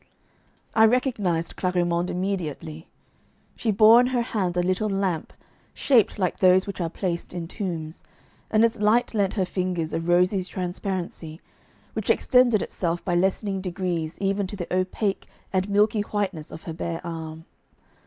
[0.73, 2.87] I recognised Clarimonde immediately.
[3.55, 5.31] She bore in her hand a little lamp,
[5.75, 8.03] shaped like those which are placed in tombs,
[8.49, 11.39] and its light lent her fingers a rosy transparency,
[11.93, 16.73] which extended itself by lessening degrees even to the opaque and milky whiteness of her
[16.73, 17.45] bare arm.